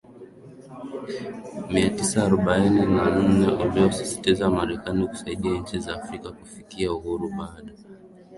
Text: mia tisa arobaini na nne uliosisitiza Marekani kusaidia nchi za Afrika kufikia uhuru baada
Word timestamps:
mia 1.73 1.89
tisa 1.89 2.23
arobaini 2.23 2.85
na 2.85 3.09
nne 3.23 3.47
uliosisitiza 3.63 4.49
Marekani 4.49 5.07
kusaidia 5.07 5.51
nchi 5.51 5.79
za 5.79 6.03
Afrika 6.03 6.31
kufikia 6.31 6.93
uhuru 6.93 7.29
baada 7.29 7.73